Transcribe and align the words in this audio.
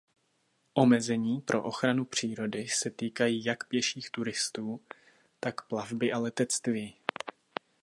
Omezení 0.73 1.41
pro 1.41 1.63
ochranu 1.63 2.05
přírody 2.05 2.67
se 2.67 2.89
týkají 2.89 3.43
jak 3.43 3.67
pěších 3.67 4.09
turistů 4.11 4.81
tak 5.39 5.61
plavby 5.67 6.11
a 6.13 6.17
letectví. 6.17 6.95